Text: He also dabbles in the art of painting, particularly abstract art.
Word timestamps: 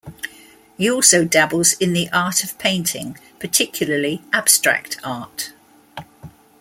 He 0.77 0.89
also 0.89 1.25
dabbles 1.25 1.73
in 1.73 1.93
the 1.93 2.09
art 2.11 2.43
of 2.43 2.57
painting, 2.57 3.19
particularly 3.39 4.23
abstract 4.33 4.97
art. 5.03 5.53